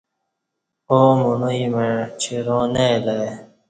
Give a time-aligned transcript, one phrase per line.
[0.95, 1.91] آو مݨوعی مع
[2.21, 3.29] چِراں نہ الہ ای